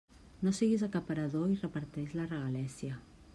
[0.45, 2.99] No siguis acaparador i reparteix la regalèssia.